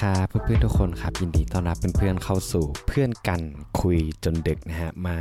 [0.00, 3.42] ครับเพื่อนๆทุกคนครับ ยินดีต้อนรับเพื่อนๆเข้าสู่เพื่อนกัน
[3.80, 5.18] คุยจนดึกนะฮะมา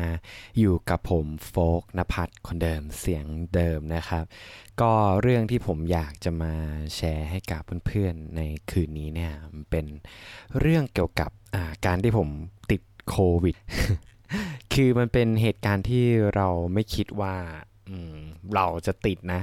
[0.60, 4.24] อยู่กับผมโฟกนภัทรคนเดิมเสียงเดิมนะครับ
[4.82, 4.92] ก็
[5.22, 6.54] เรื่องที่ผมอยากจะมา
[6.96, 8.42] แชร์ให้กับเพื่อนๆใน
[8.72, 9.86] คืนนี้เนี่ยมันเป็น
[10.60, 11.32] เรื่องเกี่ยวกับ
[11.86, 12.30] การที่ผม
[12.72, 13.56] ติดโควิด
[14.74, 17.36] คือมันเป็นเหตุการณ์ที่เราไม่คิดว่า
[18.56, 19.42] เราจะติดนะ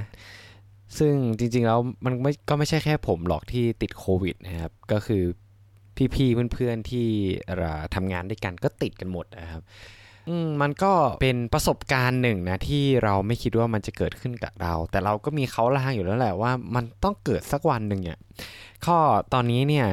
[0.97, 5.23] ซึ่งจริงๆแล้วมันไม่ก็ไม่ใช่แค่ผมหรอกที่ติดโควิดนะครับ ก็คือ
[6.15, 7.07] พี่ๆเพื่อนๆที่
[7.95, 9.63] ทำงานด้วยกันก็ติดกันหมดนะครับ
[10.61, 18.19] มันก็เป็นประสบการณ์หนึ่งนะที่เราไม่คิดว่ามันจะเกิดขึ้นกับเรา แต่เราก็มีเขาล่างอยู่แล้วแหละว่ามันต้องเกิดสักวันหนึ่งเนี่ย
[18.85, 18.97] ข้อ
[19.33, 19.87] ตอนนี้เนี่ย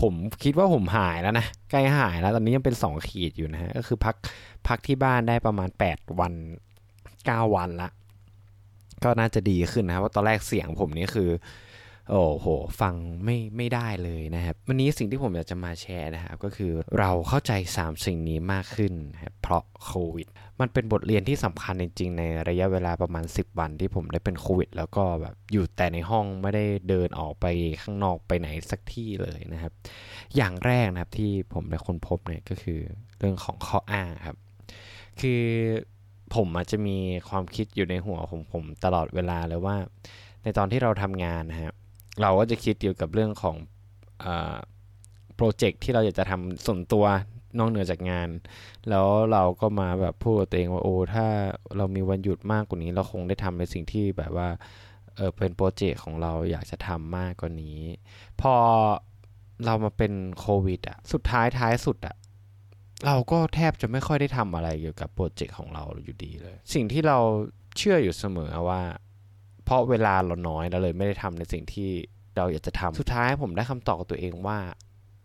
[0.00, 4.16] ผมคิดว่าผมหายแล้วนะใกล้หายแล้วตอนนี้ยังเป็น 2 ขีดอยู่นะฮะก็คือพัก
[4.68, 6.32] พักที่บ้านได้ประมาณ 8 วัน
[7.18, 7.90] 9 วันละ
[9.04, 11.30] ก็น่าจะดีขึ้นนะครับว่าตอนแรกเสียงผมนี่คือ
[12.10, 12.46] โอ้โห
[12.80, 12.94] ฟัง
[13.24, 20.28] ไม่ไม่ได้เลยนะครับ วันนี้สิ่งที่ผมอยากจะมาแชร์นะครับก็คือเราเข้าใจ 3 สิ่งนี้มากขึ้นครับเพราะโควิด
[20.60, 27.46] มันเป็นบทเรียนที่สำคัญจริงๆ ในระยะเวลาประมาณ 10 วันที่ผมได้เป็นโควิด แล้วก็แบบอยู่แต่ในห้องไม่ได้เดินออกไป
[27.82, 29.72] ข้างนอกไปไหนสักที่เลยนะครับ
[30.36, 32.80] อย่างแรกนะครับที่ผมได้ค้นพบเนี่ยก็คือ
[33.18, 34.36] เรื่องของข้ออ้างครับ
[35.20, 35.42] คือ
[36.34, 36.96] ผมอาจจะมี
[37.28, 39.76] ความคิดอยู่ในหัวของผมตลอดเวลาเลยว่า
[40.42, 41.72] ในตอนที่เราทำงานนะฮะ
[42.20, 43.56] เราก็จะคิดเกี่ยวกับเรื่องของ
[45.36, 47.04] โปรเจกต์ที่เราอยากจะทำส่วนตัว
[47.58, 48.28] นอกเหนือจากงาน
[48.90, 51.26] แล้วเราก็มาแบบพูดตัวเองว่าโอ้ถ้า
[51.76, 54.48] เรามีวันหยุดมากกว่านี้ เราคงได้ทำในสิ่งที่แบบว่า
[55.16, 57.78] เออเป็นโปรเจกต์ของเราอยากจะทำมากกว่านี้
[58.40, 58.54] พอ
[59.64, 62.16] เรามาเป็นโควิดอะสุดท้ายท้ายสุดอะ
[63.06, 67.18] เราก็แทบจะไม่ค่อยได้ทำอะไรเกี่ยวกับโปรเจกต์ของเราอยู่ดีเลย สิ่งที่เรา
[67.76, 68.82] เชื่ออยู่เสมอว่า
[69.64, 71.90] เพราะเวลาเราน้อยเราเลยไม่ได้ทำในสิ่งที่
[72.36, 74.58] เราอยากจะทำสุดท้ายผมได้คำตอบกับตัวเองว่า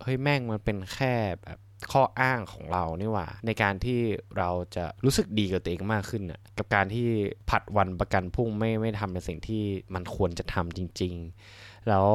[0.02, 1.58] เฮ้ยแม่งมันเป็นแค่แบบ
[1.92, 4.00] ข้ออ้างของเรานี่ว่า ในการที่
[4.38, 7.08] เราจะรู้สึกดีกับตัวเองมากขึ้นน่ะกับการที่
[7.50, 9.62] ผัดวันประกันพรุ่งไม่ไม่ทำในสิ่งที่
[9.94, 11.14] มันควรจะทำจริง
[11.52, 12.06] ๆ แล้ว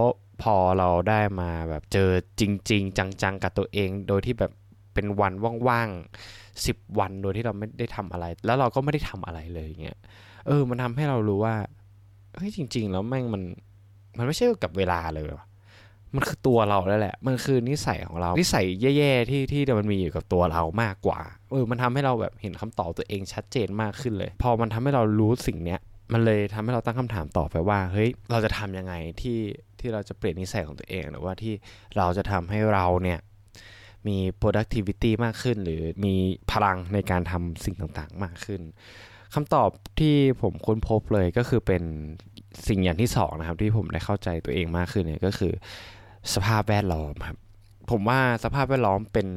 [0.41, 4.51] พอเราได้มาแบบเจอจริง ๆ จังๆกับตัวเอง โดยที่แบบ
[4.97, 5.33] เป็นวัน
[5.67, 9.99] ว่างๆสิบวันโดยที่เราไม่ได้ทำอะไร แล้วเราก็ไม่ได้ทำอะไรเลยเงี้ย
[10.47, 11.55] เออ มันทำให้เรารู้ว่า
[12.35, 13.43] เฮ้ยจริง ๆ แล้วแม่งมัน
[14.17, 15.27] มันไม่ใช่กับเวลาเลย
[16.15, 18.65] มันคือตัวเราแล้วแหละ มันคือนิสัยของเรา นิสัย
[18.97, 21.19] แย่ๆที่ที่มันมีอยู่กับตัวเรามากกว่า
[21.51, 25.79] เออ มันทำให้เราแบบเห็นคำตอบตัวเองชัดเจนมากขึ้นเลย พอมันทำให้เรารู้สิ่งเนี้ย
[26.13, 29.39] มันเลยทำให้เราตั้งคำถามต่อไปว่า เฮ้ย เราจะทํำยังไงที่
[29.79, 31.53] ที่เราจะเปลี่ยนนิสัยของตัวเอง หรือว่าที่
[31.97, 33.19] เราจะทำให้เราเนี่ย
[34.07, 36.13] มี productivity มากขึ้น หรือมี
[36.51, 38.61] พลังในการทำสิ่งต่างๆ มากขึ้น
[39.33, 39.69] คำตอบ
[39.99, 41.83] ที่ผมค้นพบเลยก็คือเป็น
[42.67, 45.53] สิ่งอย่างที่สองนะครับ ที่ผมได้เข้าใจตัวเองมากขึ้นเนี่ยก็คือ
[46.33, 47.37] สภาพแวดล้อมครับ
[47.91, 49.27] ผมว่าสภาพแวดล้อมเป็น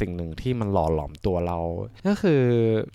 [0.00, 1.58] สิ่งหนึ่งที่มันหล่อหลอมตัวเรา
[2.08, 2.42] ก็คือ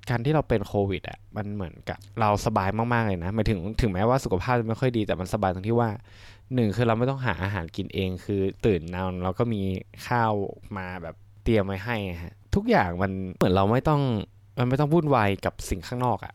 [0.10, 5.90] การที่เราเป็นโควิดอะมันเหมือนกับเราสบายมาก ๆ เลยนะหมายถึงถึงแม้ว่าสุขภาพจะไม่ค่อยดีแต่มันสบายตรงที่ว่า
[6.54, 9.62] หนึ่งคือเราไม่ต้องหาอาหารกินเองคือตื่นนอนเราก็มี
[10.08, 10.34] ข้าว
[10.78, 14.02] มาแบบ เตรียมไว้ให้ฮะทุกอย่างมันเหมือนเราไม่ต้อง
[14.58, 16.34] มันไม่ต้องวุ่นวายกับสิ่งข้างนอกอะ่ะ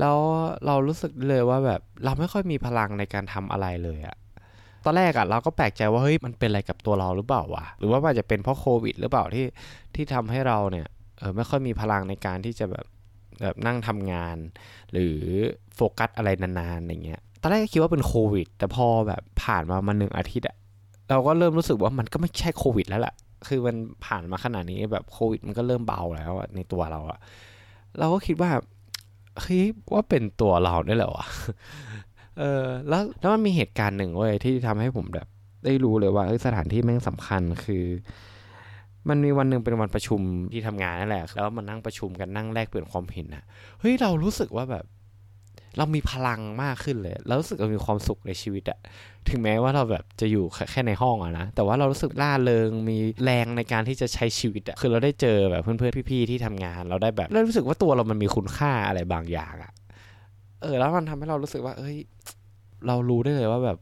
[0.00, 0.18] แล้ว
[0.66, 4.16] เรารู้สึกเลยว่าแบบเราไม่ค่อยมีพลังในการทำอะไรเลยอะ่ะ
[4.84, 9.46] ตอนแรกอะ่ะเราก็แปลกใจว่าเฮ้ยมันเป็นอะไรกับตัวเราหรือเปล่าวะหรือว่ามันจะเป็นเพราะโควิด หรือเปล่าที่
[9.94, 10.86] ที่ทำให้เราเนี่ย
[11.18, 12.86] เออไม่ค่อยมีพลังในการที่จะแบบ
[13.42, 14.36] แบบนั่งทำงาน
[14.92, 15.16] หรือ
[15.74, 20.56] โฟกัสอะไรนานๆอย่างเงี้ยตอนแรกคิดว่าเป็นโควิด แต่พอแบบผ่านมามาหนึ่งอาทิตย์อะ
[21.10, 23.14] เราก็เริ่มรู้สึกว่ามันก็ไม่ใช่โควิดแล้วแหละ
[23.48, 27.18] คือมันผ่านมาขนาดนี้แบบโควิดมันก็เริ่มเบาแล้วในตัวเราอะ
[27.98, 28.50] เราก็คิดว่า
[29.40, 29.62] เฮ้ย
[29.92, 31.26] ว่าเป็นตัวเราได้แล้วอะ
[32.38, 35.26] เออแล้วแล้วมันมีเหตุการณ์หนึ่งเว้ยที่ทำให้ผมแบบ
[35.64, 37.84] ได้รู้เลยว่าสถานที่แม่งสำคัญคือ
[39.08, 40.20] มันมีวันหนึ่งเป็นวันประชุม
[40.52, 43.44] ที่ทำงานนั่นแหละแล้วมันนั่งประชุมกันนั่งแลกเปลี่ยนความเห็นอะ
[43.80, 44.84] เฮ้ยเรารู้สึกว่าแบบ
[45.76, 48.78] เรามีพลังมากขึ้นเลยแล้วรู้สึกเรามีความสุขในชีวิตอะ
[49.28, 59.72] ถึงแม้ว่าเราแบบจะอยู่แค่ในห้องอะนะ แต่ว่าเรารู้สึกล่าเริง มีแรงในการที่จะใช้ชีวิตอะคือเราได้เจอแบบเพื่อนๆพี่ๆที่ทำงาน เราได้แบบเรารู้สึกว่าตัวเรามันมีคุณค่าอะไรบางอย่างอะ
[60.62, 61.96] เออ แล้วมันทำให้เรารู้สึกว่า เอ้ย
[62.86, 63.78] เรารู้ได้เลยว่าแบบ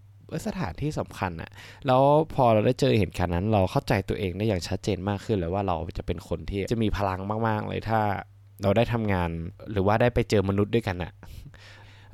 [0.46, 1.50] สถานที่สำคัญอะ
[1.86, 2.02] แล้ว
[2.34, 8.00] พอเราได้เจอเหตุการณ์นั้น เราเข้าใจตัวเองได้อย่างชัดเจนมากขึ้นเลยว่าเราจะเป็นคนที่จะมีพลังมาก ๆ เลยถ้า
[8.62, 9.30] เราได้ทำงาน
[9.72, 11.12] หรือว่าได้ไปเจอมนุษย์ด้วยกันอะ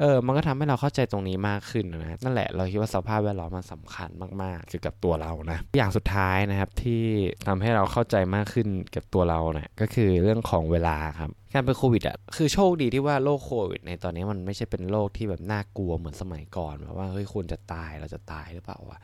[0.00, 4.10] เออมันก็ทำให้เราเข้าใจตรงนี้มากขึ้นนะนั่นแหละเราคิดว่าสภาพแวดล้อมมันสาคัญ
[4.42, 7.02] มากๆเกี่ยวกับตัวเรานะอย่างสุดท้ายนะครับที่
[7.46, 18.98] ทำให้เราเข้าใจมากขึ้นกับตัวเราเนะี่ยก็คือเรื่องของเวลาครับการเป็นโควิดอะคือโชคดีที่ว่าโรคโควิด ในตอนนี้มันไม่ใช่เป็นโรคที่แบบน่ากลัวเหมือนสมัยก่อนแบบว่าเฮ้ยคุณจะตายเราจะตายหรือเปล่าวะ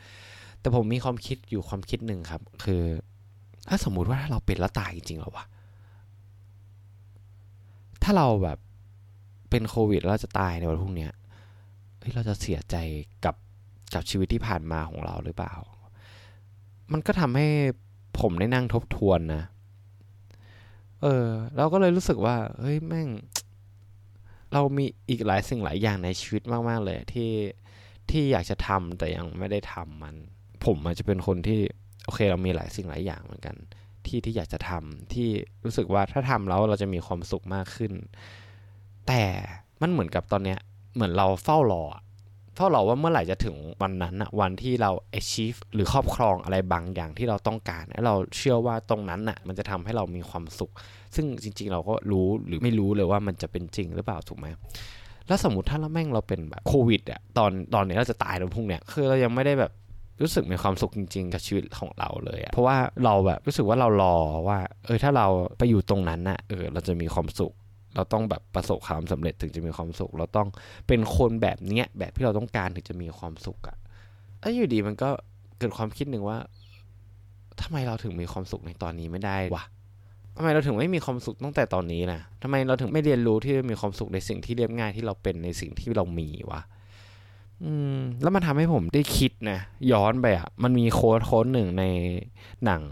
[0.61, 2.83] แต่ผมมีความคิดอยู่ความคิดหนึ่งครับ คือ
[3.69, 5.45] ถ้าสมมุติว่าถ้าเราเป็นแล้วตายจริงๆหรอวะ
[8.03, 8.59] ถ้าเราแบบ
[9.51, 11.09] เป็นโควิดแล้วจะตายในวันพรุ่งนี้
[11.99, 12.77] เฮ้ยเราจะเสียใจ
[13.25, 13.35] กับ
[13.95, 15.55] กับชีวิตที่ผ่านมาของเราหรือเปล่า
[16.93, 17.47] มันก็ทำให้
[18.21, 19.45] ผมได้นั่งทบทวนนะ
[21.03, 21.27] เออ
[21.57, 23.09] เราก็เลยรู้สึกว่า เฮ้ยแม่ง
[24.53, 27.31] เรามีอีกหลายสิ่งหลายอย่างในชีวิตมาก ๆ เลย ที่
[28.11, 30.15] ที่อยากจะทำแต่ยังไม่ได้ทำมัน
[30.65, 31.61] ผมอาจจะเป็นคนที่
[32.05, 33.57] โอเค เรามีหลายสิ่งหลายอย่างเหมือนกัน
[34.07, 35.29] ที่ที่อยากจะทำที่
[35.65, 37.93] รู้สึกว่าถ้าทำแล้วเราจะมีความสุขมากขึ้น
[39.11, 39.25] แต่
[39.83, 40.59] มันเหมือนกับตอนเนี้ย
[40.95, 41.85] เหมือนเราเฝ้ารอ
[42.57, 50.73] เฝ้ารอว่าเมื่อไหร่จะถึงวันนั้นอะวันที่เรา achieve หรือครอบครองอะไรบางอย่างที่เราต้องการแล้วเราเชื่อว่าตรงนั้นอะมันจะทำให้เรามีความสุข
[51.15, 54.47] ซึ่งจริง ๆ เราก็รู้หรือไม่รู้เลยว่ามันจะเป็นจริงหรือเปล่าถูกไหม
[55.29, 59.73] แล้วสมมติถ้าเราแม่งเราเป็นแบบโควิดอะตอนตอนนี้เราจะตายในพรุ่งเนี้ยคือเรายังไม่ได้แบบ
[60.23, 64.17] รู้สึกมีความสุขจริง ๆ กับชีวิตของเราเลยอะเพราะว่าเราแบบรู้สึกว่าเรารอ
[64.49, 65.27] ว่า เออถ้าเรา
[65.59, 67.53] ไปอยู่ตรงนั้นน่ะเออเราจะมีความสุข
[67.95, 70.49] เราต้องแบบประสบความสำเร็จถึงจะมีความสุข เราต้อง
[70.89, 73.77] เป็นคนแบบเนี้ยแบบที่เราต้องการถึงจะมีความสุขอะ
[74.41, 75.09] ไอ้อยู่ดีมันก็
[75.59, 76.39] เกิดความคิดหนึ่งว่า
[77.63, 79.65] ทำไมเราถึงมีความสุขในตอนนี้ไม่ได้วะ
[80.37, 86.61] ทำไมเราถึงไม่มีความสุขตั้งแต่ตอนนี้นะทำไมเราถึงไม่เรียนรู้ที่จะมีความสุขในสิ่งที่เรียบง่ายที่เราเป็นในสิ่งที่เรามีวะ
[87.65, 89.59] อืมแล้วมันทำให้ผมได้คิดนะ
[89.93, 91.85] ย้อนไปอะ มันมีโค้ดโค้ดหนึ่งใน
[92.65, 92.83] หนัง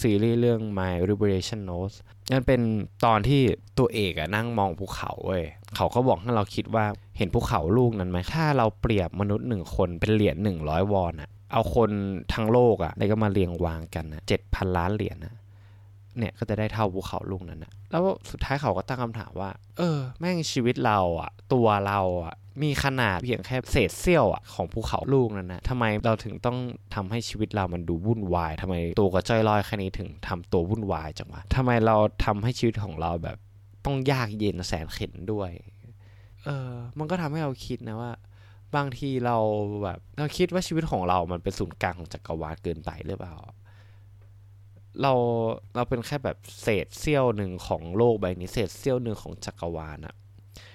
[0.00, 1.96] ซีรีส์เรื่อง My Liberation Notes
[2.30, 2.60] นั่นเป็น
[3.04, 3.40] ตอนที่
[3.78, 5.44] ตัวเอกอะนั่งมองภูเขาเว้ย
[5.76, 6.86] เขาก็บอกให้เราคิดว่า
[7.18, 11.90] เห็นภูเขาลูกนั้นไหมถ้าเราเปรียบมนุษย์หนึ่งคนเป็นเหรียญหนึ่งร้อยวอนอะเอาคน
[12.34, 15.34] ทั้งโลกอะแล้วก็มาเรียงวางกันนะเจ็ดพันล้านเหรียญนะ
[16.18, 26.58] เนี่ยก็จะได้เท่าภูเขาลูกนั้นนะแล้วสุดท้ายเขาก็ตั้งคำถามว่า เออ แม่งชีวิตเราอะตัวเราอะมีขนาดเพียงแค่เศษเสี้ยวอะของภูเขาลูกนั้นนะทำไมเราถึงต้อง
[26.94, 33.36] ทำให้ชีวิตเรามันดูวุ่นวายทำไมตัวก็จ้อยลอยแค่นี้ถึงทำตัววุ่นวายจังวะทำไมเราทำให้ชีวิตของเราแบบ
[33.84, 35.50] ต้องยากเย็นแสนเข็นด้วย
[36.44, 38.12] เออ มันก็ทำให้เราคิดนะว่า
[38.76, 39.36] บางทีเรา
[39.84, 43.34] แบบเราคิดว่าชีวิตของเรามันเป็นศูนย์กลางของจักรวาลเกินไปหรือเปล่า
[45.02, 45.12] เรา
[45.76, 50.14] เราเป็นแค่แบบเศษเสี้ยวหนึ่งของโลกใบนี้เศษเสี้ยวหนึ่งของจักรวาลอะ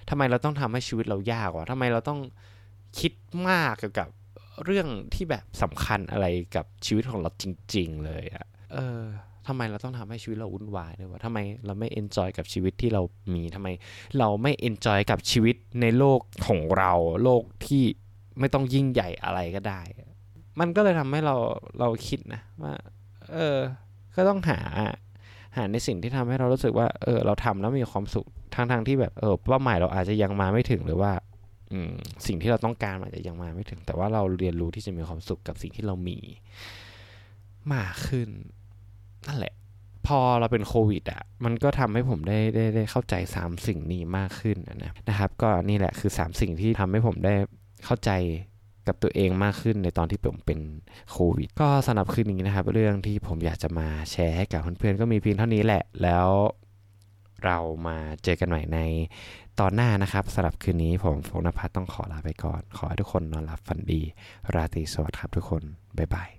[0.10, 2.20] ทำไมเราต้องทำให้ชีวิตเรายากวะทำไมเราต้อง
[3.00, 3.14] คิด
[3.48, 4.10] มากเกี่ยวกับ
[4.64, 9.02] เรื่องที่แบบสำคัญอะไรกับชีวิตของเราจริง ๆ เลยอะเออ
[9.48, 13.02] ทำไมเราต้องทำให้ชีวิตเราวุ่นวายด้วยวะทำไมเราไม่ enjoy กับชีวิตที่เรา
[13.34, 13.68] มีทำไม
[14.20, 16.94] เราไม่เอนจอยกับชีวิตในโลกของเรา
[17.24, 17.84] โลกที่
[18.40, 19.82] ไม่ต้องยิ่งใหญ่อะไรก็ได้
[20.60, 21.36] มันก็เลยทำให้เรา
[21.80, 22.74] เราคิดนะว่า
[23.32, 23.58] เออ
[24.18, 24.60] ก็ต้องหา
[25.58, 31.12] หาในสิ่งที่ทำให้เรารู้สึกว่าเออเราทำแล้วมีความสุขทางทางที่แบบเออเป้าหมายเราอาจจะยังมาไม่ถึงหรือว่า
[31.72, 31.92] อืม
[32.28, 36.18] สิ่งที่เราต้องการอาจจะยังมาไม่ถึง แต่ว่าเราเรียนรู้ที่จะมีความสุขกับสิ่งที่เรามี
[37.74, 38.30] มากขึ้น
[39.28, 39.54] นั่นแหละ
[40.08, 47.36] พอเราเป็นโควิดอะมันก็ทำให้ผมได้ได้ได้เข้าใจสามสิ่งนี้มากขึ้นนะนะครับ ก็นี่แหละคือสามสิ่งที่ทำให้ผมได้
[47.86, 48.12] เข้าใจ
[48.88, 50.60] กับตัวเองมากขึ้นในตอนที่ผมเป็น
[51.12, 56.28] โควิด ก็สำหรับคืนนี้นะครับ เรื่องที่ผมอยากจะมาแชร์ให้กับเพื่อนๆก็มีเพียงเท่านี้แหละ แล้ว
[57.46, 58.80] เรามาเจอกันใหม่ใน
[59.60, 64.02] ตอนหน้านะครับสำหรับคืนนี้ผมฟงนภัทรต้องขอลาไปก่อน ขอให้ทุกคนนอนหลับฝันดี
[64.54, 65.64] ราตรีสวัสดิ์ครับทุกคน
[65.98, 66.37] บ๊ายบาย